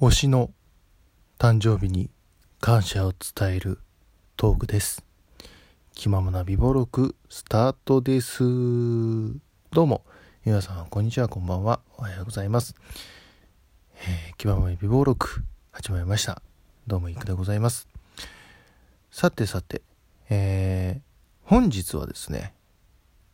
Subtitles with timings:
[0.00, 0.52] 推しの
[1.40, 2.08] 誕生日に
[2.60, 3.80] 感謝を伝える
[4.36, 5.04] トークです。
[5.92, 8.44] 気ままな美貌録スタートです。
[8.44, 10.04] どうも、
[10.44, 12.76] 皆さん、こんにちは、こんばんは、おはようございます。
[14.06, 15.42] えー、気ままな美貌録
[15.72, 16.40] 始まりました。
[16.86, 17.88] どうも、いくでございます。
[19.10, 19.82] さてさて、
[20.30, 21.02] えー、
[21.42, 22.54] 本日はですね、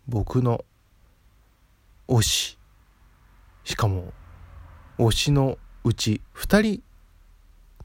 [0.09, 0.65] 僕の
[2.09, 2.59] 推し、
[3.65, 4.15] しかも、
[4.96, 6.82] 推しのうち2人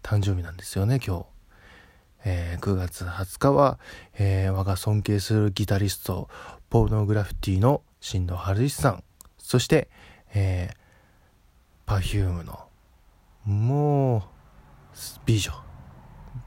[0.02, 1.26] 誕生日なんですよね今日、
[2.24, 3.78] えー、9月20日は、
[4.18, 6.30] えー、我が尊敬するギタリスト
[6.70, 9.04] ポーノグラフィティの新藤春一さん。
[9.38, 9.90] そして、
[10.34, 12.68] えー、Perfume の
[13.44, 14.22] もう
[15.26, 15.52] 美女。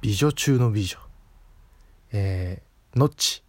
[0.00, 0.98] 美女中の美女。
[2.12, 3.42] えー、ノッチ。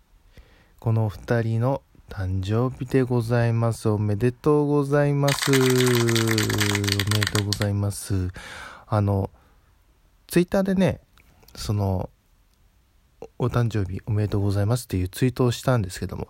[0.80, 1.82] この2人の
[2.14, 3.90] 誕生日でございます。
[3.90, 5.52] おめでとうございます。
[5.52, 5.66] おめで
[7.26, 8.30] とうございます。
[8.86, 9.32] あの、
[10.28, 11.02] ツイッターでね、
[11.56, 12.12] その、
[13.40, 16.28] お誕生日おめでとうございますっていうツイートをしたんですけども、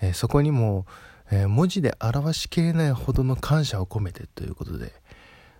[0.00, 0.86] えー、そこにも、
[1.32, 4.92] えー、文字で表しきれないほどの感謝を込めてということで、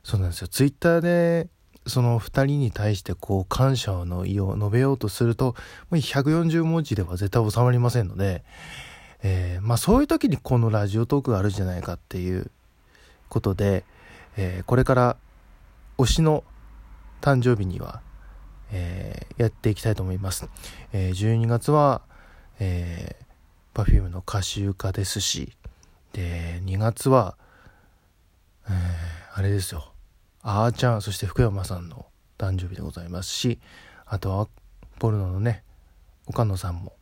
[0.05, 0.47] そうなんですよ。
[0.47, 1.49] ツイッターで、
[1.85, 5.57] その2人に対してこう感謝の意を述べようとすると、
[5.91, 8.45] もう140文字では絶対収まりませんので、
[9.23, 12.51] えー、まあそういう時にこのラジオトークがあるんじゃないかっていう
[13.29, 13.85] ことで、
[14.37, 15.17] えー、これから
[15.99, 16.45] 推しの
[17.21, 18.01] 誕生日には、
[18.71, 20.49] えー、やっていきたいと思います。
[20.93, 22.03] えー、12月は、
[22.61, 25.57] えー、Perfume の歌集家ですし、
[26.13, 27.37] で、2月は、
[28.69, 28.73] え、
[29.35, 29.93] あれですよ、
[30.43, 32.07] あーちゃん、そして福山さんの
[32.39, 33.59] 誕生日でございますし、
[34.07, 34.49] あとは、
[34.99, 35.63] ポルノのね、
[36.27, 36.93] 岡野さんも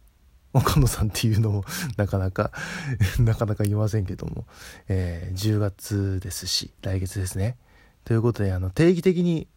[0.56, 1.64] 岡野さんっていうのも
[1.96, 2.50] なかなか
[3.20, 4.46] なかなか言いませんけども、
[4.88, 7.56] えー、10月ですし来月ですね。
[8.04, 9.48] ということであの定期的に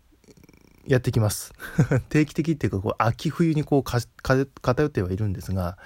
[0.88, 1.54] やってきます。
[2.10, 5.78] 定期的っていうかこう秋冬にこうか偏ってはいるんですが、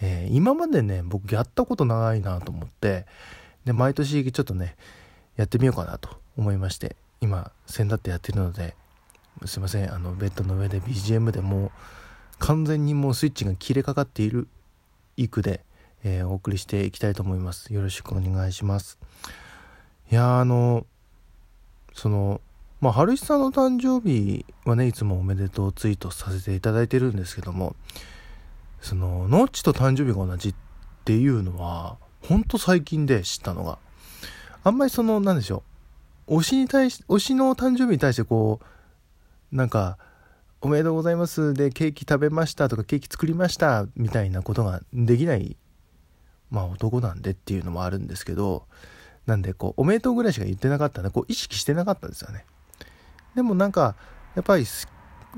[0.00, 3.06] えー、今までね僕やったことないなと思って
[3.64, 4.76] で毎年ちょっとね
[5.36, 8.76] やってみようかなと思いまして今先だってやってるので
[9.46, 11.70] すいませんあのベッドの上で BGM でもう
[12.38, 14.48] 完全にもうスイッチが切れかかっている
[15.16, 15.60] イクで、
[16.02, 17.72] えー、お送りしていきたいと思います。
[17.72, 18.98] よろしくお願いします。
[20.10, 20.86] いやあの
[21.94, 22.40] その
[22.80, 27.74] まあ春石さんの誕生日はねいつもおめでとうツイートさせていただいてるんですけども
[28.80, 30.54] そのノッチと誕生日が同じっ
[31.04, 33.78] ていうのはほんと最近で知ったのが
[34.62, 35.62] あんまりその何でしょ
[36.26, 38.60] う推しに対し推しの誕生日に対してこ
[39.52, 39.98] うなんか
[40.64, 41.52] おめでとうございます。
[41.52, 45.58] でケーキ食べましたとかケーキ作りましたみたいなことができない
[46.50, 48.64] まあ男なんでっていうのもあるんですけど
[49.26, 52.46] なんでこうおめでとうぐらいしか言ってなかったんでこう意識してなかったんですよね。
[53.34, 53.94] でもなんか
[54.36, 54.86] やっぱりフ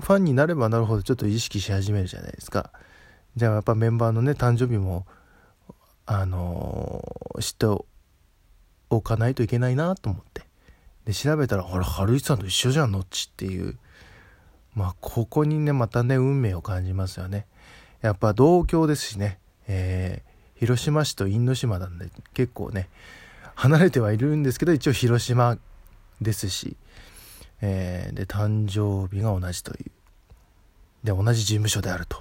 [0.00, 2.70] ァンになればなるほどちょっと意識し始めるじゃないですか。
[3.34, 5.06] じゃあやっぱメンバーのね誕生日も
[6.06, 7.66] あのー、知って
[8.90, 10.42] おかないといけないなと思って。
[11.04, 13.76] で調べたらほら春一さんと一緒じゃんのっちっていう
[14.76, 17.46] まあここにねまたね運命を感じますよね。
[18.02, 22.88] やっぱ同郷ですしね、えー、広島市と因島なんで結構ね
[23.54, 25.58] 離れてはいるんですけど一応広島
[26.20, 26.76] ですし、
[27.62, 29.90] えー、で誕生日が同じという。
[31.02, 32.18] で同じ事務所であると。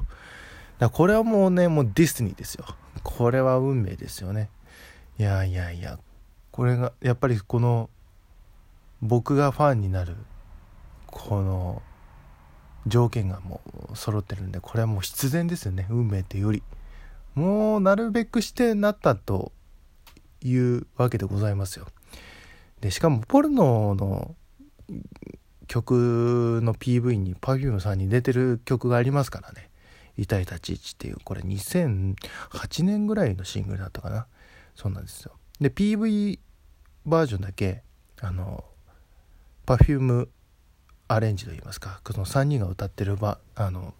[0.79, 2.65] だこれはもうねもうディスニーですよ。
[3.03, 4.49] これは運命ですよね。
[5.19, 5.99] いやいやいや
[6.51, 7.89] これがやっぱりこの
[9.01, 10.15] 僕がファンになる
[11.07, 11.81] この
[12.87, 15.87] 条件がもう揃ってるんでこれはもう必然ですよね。
[15.89, 16.63] 運命ってより。
[17.33, 19.51] もうなるべくしてなったと
[20.41, 21.87] いうわけでございますよ。
[22.81, 24.35] でしかもポルノの
[25.67, 29.69] 曲の PV に Perfume さんに出てる曲がありますからね
[30.17, 34.27] 「痛い立ち位置」っていうこれ2008年ぐらいのシングルだったかな。
[34.75, 35.33] そうなんですよ。
[35.59, 36.39] で PV
[37.05, 37.83] バージョンだけ
[38.21, 38.63] あの
[39.65, 40.27] Perfume
[41.07, 43.37] アレンジといいますかその3人が歌ってるあ
[43.71, 43.93] の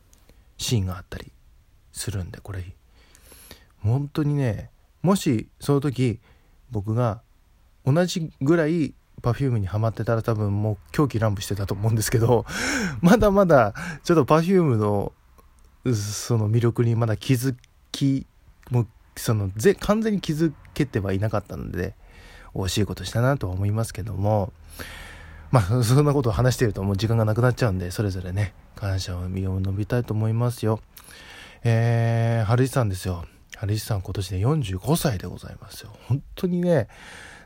[0.58, 1.32] シーンがあったり
[1.92, 2.64] するんでこれ。
[3.82, 4.72] 本当にね
[5.04, 6.20] もしその時
[6.72, 7.22] 僕が
[7.86, 12.46] 同じぐらい Perfume にハマってたら多分もう狂気乱舞してたと思うんですけど
[13.02, 13.74] まだまだ
[14.04, 15.14] ちょっと Perfume の
[15.94, 17.56] その魅力にまだ気づ
[17.92, 18.26] き
[18.72, 21.94] もうそのぜ完全に気づけてはいなかったので
[22.56, 24.52] 惜しいことしたなとは思いますけども
[25.52, 30.80] まあ、 そんなことを話しているともう時間がなくなっちゃうんで、それぞれね、感謝を身を伸びたいと思いますよ。
[31.64, 33.26] えー、春石さんですよ。
[33.58, 35.92] 春石さん今年で45歳でございますよ。
[36.08, 36.88] 本当にね、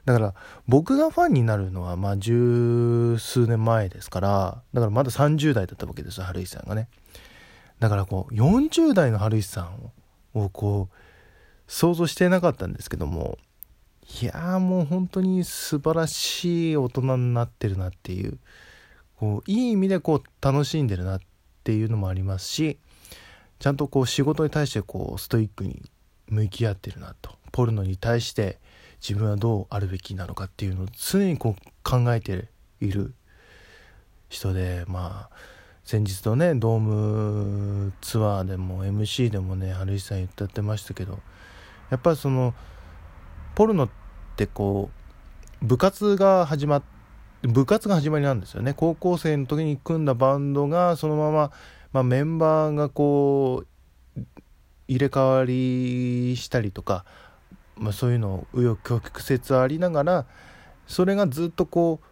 [0.05, 0.33] だから
[0.67, 6.87] 僕がファンになるのはまあ十数年前ですからだからまだ30代だったわけですよ春石さんがね
[7.79, 9.91] だからこう40代の春石さん
[10.33, 10.95] をこう
[11.67, 13.37] 想像してなかったんですけども
[14.21, 18.39] いやーもう本当に素晴らしい大人になってるなっていう
[19.17, 21.19] こういい意味でこう楽しんでるなっ
[21.63, 22.79] ていうのもありますし
[23.59, 25.83] ちゃんとこう仕事に対してこうストイックに
[26.27, 27.37] 向き合ってるなと。
[27.51, 28.59] ポルノに対して
[29.01, 32.47] 自分はどうあるべきなのかっていうのを常にこう考えて
[32.79, 33.13] いる
[34.29, 35.35] 人でまあ
[35.83, 41.19] 先日のねドームツアーでも MC でもね春石さん言ってましたけど
[41.89, 42.53] やっぱりその
[43.55, 43.98] ポルノって
[44.47, 44.89] こ
[45.61, 46.83] う部活が始まっ
[47.41, 48.73] 部活が始まりなんですよね。
[48.73, 51.51] 高校生の時に組んだバンドがそのまま、
[51.93, 53.63] まあ、メンバーがこ
[54.17, 54.21] う
[54.89, 57.05] 入れ替わりしたりとか
[57.79, 60.25] まあ、そういうのを紆余曲折ありながら
[60.85, 62.05] それがずっとこう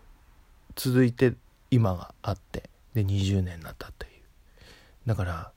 [0.75, 1.33] 続いて
[1.69, 4.12] 今があってで20年になったという。
[5.06, 5.51] だから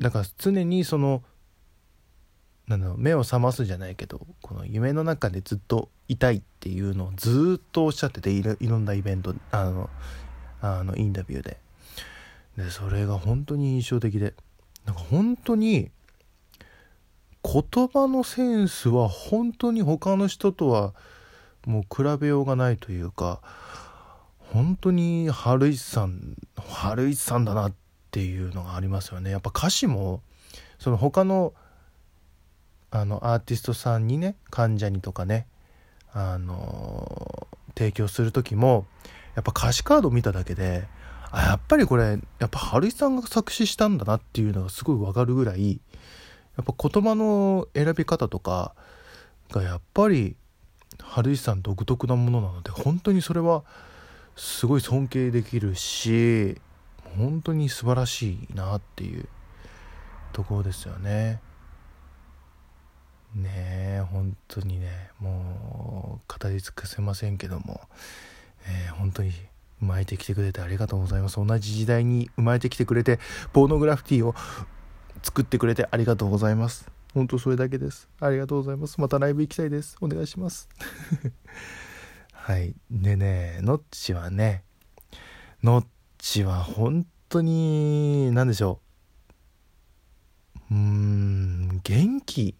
[0.00, 1.22] だから常にその
[2.70, 9.90] なんだろう目を覚ますじゃないけどこの夢の中でずっといたいっていうのをずっとおっしゃってていろんなイベントあの
[10.60, 11.58] あのインタビューで。
[12.56, 14.34] でそれが本当に印象的で。
[14.86, 15.90] なんか本当に
[17.42, 20.94] 言葉のセンスは本当に他の人とは
[21.66, 23.40] もう比べようがないというか
[24.38, 27.72] 本当に春石さん春石さんだなっ
[28.10, 29.30] ていうのがありますよね。
[29.30, 30.22] やっぱ歌詞も
[30.78, 31.52] その他の
[32.90, 35.46] あのアーティストさんにね関ジャニとかね
[36.12, 37.46] あの
[37.76, 38.86] 提供する時も
[39.36, 40.86] やっぱ歌詞カード見ただけで
[41.30, 45.80] あやっぱりこれやっぱ春井さんが作詞したんだなっていうのがすごいわかるぐらい
[46.56, 48.74] やっぱ言葉の選び方とか
[49.50, 50.36] がやっぱり
[51.00, 53.62] 春石さん独特なものなので本当にそれは
[54.36, 56.60] すごい尊敬できるし
[57.16, 59.28] 本当に素晴らしいなっていう
[60.32, 61.40] ところですよね。
[63.34, 67.80] ねえ本当にねもう語り尽くせませんけども、
[68.66, 69.32] えー、本当に
[69.80, 73.18] 生まれてきてくれてありがとうございます同じ時代に生まれてきてくれて
[73.52, 74.34] ポーノグラフィティを
[75.22, 76.90] 作ってくれてありがとうございます。
[77.14, 78.08] 本当それだけです。
[78.20, 79.00] ありがとうございます。
[79.00, 79.96] またライブ行きたいです。
[80.00, 80.68] お願いします。
[82.32, 82.74] はい。
[82.90, 84.64] でね、ノッチはね、
[85.62, 85.86] ノッ
[86.18, 88.80] チは本当に、何でしょ
[90.70, 90.74] う。
[90.74, 92.54] うーん、元気。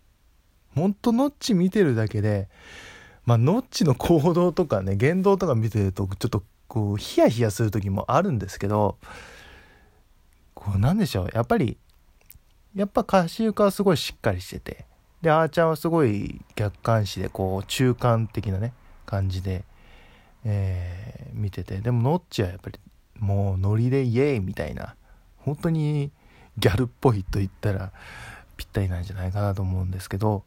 [0.74, 2.48] ほんとノッチ見てるだけで、
[3.24, 8.96] まあ、ノッチの行動とかね、言動とか見てると、ちょっとこう、ヒヤヒヤする時もあるんですけど、
[10.54, 11.30] こう、なんでしょう。
[11.34, 11.76] やっぱり、
[12.76, 14.86] やっぱ歌詞床はすごいしっかりしてて、
[15.20, 18.72] で、あーちゃんはすごい客観視で、こう、中間的なね、
[19.04, 19.64] 感じで、
[20.44, 22.78] えー、見てて、でも、ノッチはやっぱり、
[23.18, 24.94] もう、ノリでイエーイみたいな、
[25.38, 26.12] 本当に
[26.56, 27.90] ギャルっぽいと言ったら、
[28.56, 30.44] ぴったりなんじゃないかなと思うんですけど、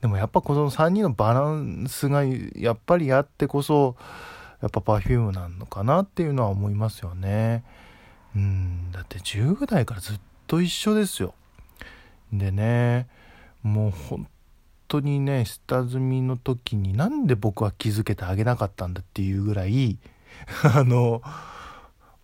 [0.00, 3.96] でもやっぱこの3人のバランスがやっぱりあってこそ、
[4.62, 7.64] やっぱ Perfume なのかなっていうのは思いますよね。
[8.34, 11.34] うん、だって10代からずっと一緒ですよ。
[12.32, 13.08] でね
[13.62, 14.28] もう本
[14.88, 19.98] 当にね下積みの時になんで僕は気づけてあげなかったんだっていうぐらい
[20.74, 21.22] あの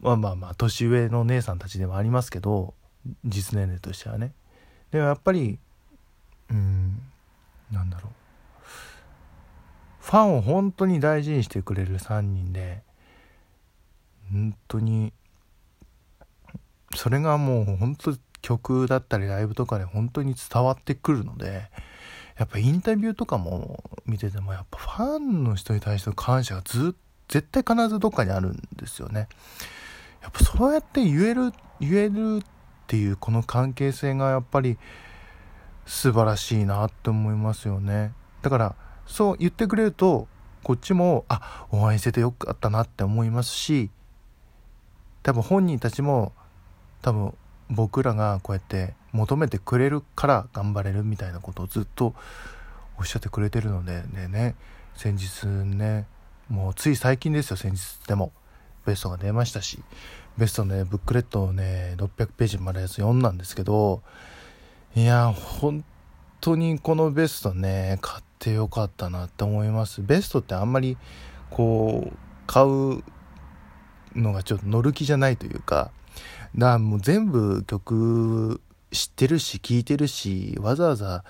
[0.00, 2.75] まあまあまあ年上の姉さんたちではありますけど
[3.25, 4.33] 実年齢としてはね
[4.90, 5.59] でもやっぱり
[6.50, 7.00] うん
[7.70, 8.12] なんだろう
[10.00, 12.82] ファンを本当に大事にしてくれる3人で
[14.32, 15.12] 本当に
[16.94, 21.70] それがもう本当曲だったりライブとかで本当に伝わってくるので
[22.38, 29.28] やっぱインタビューとかも見ててもやっぱファンの人に対しての感謝がずっと絶対必ずどっかにあるんですよね。
[30.23, 32.46] やっぱそうやって言える言えるっ
[32.87, 34.78] ていうこの関係性がやっぱり
[35.87, 38.12] 素晴らしいなって思いますよね。
[38.43, 38.75] だから
[39.07, 40.28] そう言ってくれると
[40.62, 43.90] こっちもあお会いしててよかったなって思いますし
[45.23, 46.33] 多分本人たちも
[47.02, 47.35] 多分
[47.71, 52.14] 僕らがこうやって求めてくれるから頑張れるみたいなことをずっと
[52.99, 54.57] おっしゃってくれてるのででね
[54.97, 56.07] 先日ね
[56.49, 58.33] もうつい最近ですよ先日でも
[58.85, 59.81] ベストが出ましたし
[60.38, 64.02] ベストねブックレットをね600ページまでやつ読んだんですけど
[64.95, 65.85] いや本
[66.40, 70.97] 当にこのベストね買ってよかったなって思いますベストってあんまり
[71.50, 72.16] こう
[72.47, 73.02] 買う
[74.14, 75.90] のがちょっと乗る気じゃないというか
[76.57, 81.25] だもう全部曲知ってるし聴いてるしわざわざ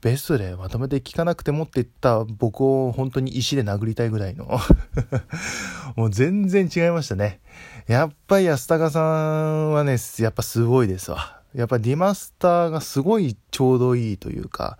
[0.00, 4.46] ベストでまとめて聞かなくてもって言った僕を本当に石で殴りたいぐらいの
[5.96, 7.40] もう全然違いましたね。
[7.88, 11.37] やっぱり安高さんはね、やっぱすごいですわ。
[11.54, 14.78] やっぱリマスターがすごいちょうどいいというか、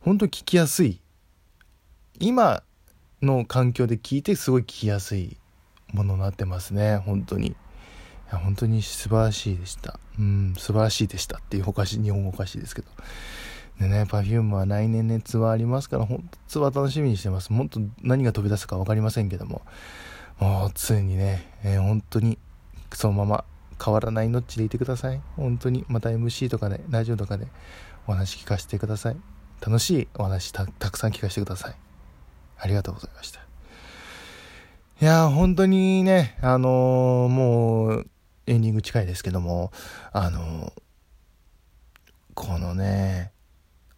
[0.00, 1.00] 本当聞きやすい。
[2.20, 2.62] 今
[3.20, 5.36] の環境で聞いてすごい聞きやすい
[5.92, 7.56] ものになってますね、本当に。
[8.30, 9.98] 本当に素晴らしいでした。
[10.18, 12.88] うん、素晴らしいでしたっていうおかしい、日本語おかしいですけど。
[13.80, 17.52] でね、Perfume は来年ね、ツアーありますから、本当ツアー楽しみにしてます。
[17.52, 19.62] 本当何が飛び出すか分かりませんけども、
[20.38, 22.38] もうついにね、えー、本当に
[22.92, 23.44] そのまま
[23.82, 25.20] 変わらないノッチでいてください。
[25.36, 27.48] 本当に、また MC とかで、ラジオとかで
[28.06, 29.16] お話聞かせてください。
[29.60, 31.74] 楽しいお話たくさん聞かせてください。
[32.58, 33.40] ありがとうございました。
[35.00, 38.06] いや本当にね、あのー、もう、
[38.46, 39.72] エンディング近いですけども、
[40.12, 40.72] あのー、
[42.34, 43.32] このね、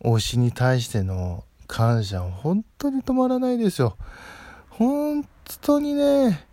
[0.02, 3.96] 推しに対しての感謝本当に止まらないですよ。
[4.70, 5.26] 本
[5.60, 6.46] 当にね、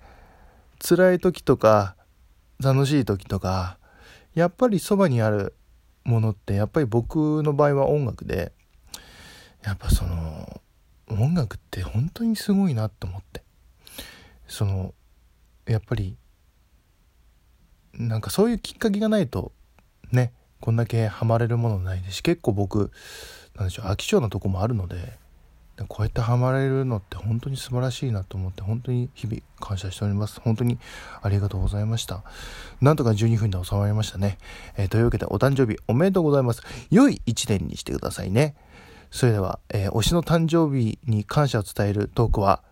[0.80, 1.96] 辛い時とか、
[2.62, 3.78] 楽しい時とか、
[4.34, 5.56] やっぱりそばにある
[6.04, 8.54] ものってやっぱり僕の場合は音楽で
[9.64, 10.62] やっぱその
[11.10, 13.44] 音楽って本当にすごいなと思って。
[14.52, 14.94] その
[15.66, 16.18] やっぱり
[17.94, 19.54] なんかそういうきっかけがないと
[20.12, 22.92] ねこんだけハマれるものないですし結構僕
[23.56, 25.18] なんでしょう飽き性なとこもあるので
[25.88, 30.40] こうやってハマれるのって本当に素晴らしいなと思って本当に日々感謝しております。
[30.42, 30.80] 本当に
[31.22, 32.24] ありがとうございました。
[32.82, 34.38] なんとか12分で収まりましたね、
[34.78, 36.62] えー、というわけでお誕生日おめでとうございます。
[36.90, 38.56] 良い一年にしてくださいね。
[39.12, 42.64] それでは、えー、推しの誕生日に感謝を伝えるトークは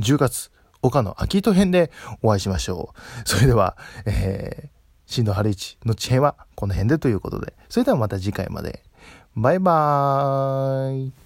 [0.00, 0.50] 10月
[0.82, 1.90] 岡野秋人編で
[2.22, 3.28] お会いしましょう。
[3.28, 4.68] それでは、えー、
[5.06, 7.54] 新藤春一の地編はこの辺でということで。
[7.68, 8.82] それではまた次回まで。
[9.36, 11.25] バイバーイ。